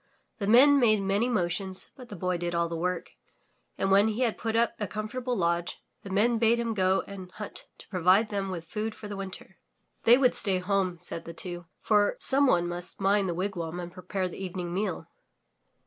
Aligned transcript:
The 0.39 0.47
Men 0.47 0.79
made 0.79 0.99
many 1.03 1.29
motions, 1.29 1.91
but 1.95 2.09
the 2.09 2.15
Boy 2.15 2.35
did 2.39 2.55
all 2.55 2.67
the 2.67 2.75
work, 2.75 3.11
and 3.77 3.91
when 3.91 4.07
he 4.07 4.21
had 4.21 4.35
put 4.35 4.55
up 4.55 4.73
a 4.79 4.87
comfortable 4.87 5.37
lodge, 5.37 5.79
the 6.01 6.09
Men 6.09 6.39
bade 6.39 6.57
him 6.57 6.73
go 6.73 7.03
and 7.05 7.31
hunt 7.33 7.67
to 7.77 7.87
provide 7.87 8.29
them 8.29 8.49
with 8.49 8.65
food 8.65 8.95
for 8.95 9.07
the 9.07 9.15
winter. 9.15 9.59
They 10.05 10.17
would 10.17 10.33
stay 10.33 10.57
home 10.57 10.97
said 10.97 11.25
the 11.25 11.33
two, 11.35 11.67
for 11.81 12.15
some 12.17 12.47
one 12.47 12.67
must 12.67 12.99
mind 12.99 13.29
the 13.29 13.35
wigwam 13.35 13.79
and 13.79 13.93
prepare 13.93 14.27
the 14.27 14.43
eve 14.43 14.55
ning 14.55 14.73
meal. 14.73 15.07